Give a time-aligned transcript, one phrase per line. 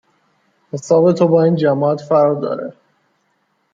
[0.73, 2.73] حساب تو با این جماعت فرق داره